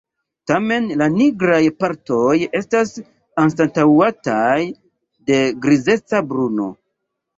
[0.51, 2.93] Tamen la nigraj partoj estas
[3.43, 4.57] anstataŭataj
[5.29, 6.67] de grizeca bruno.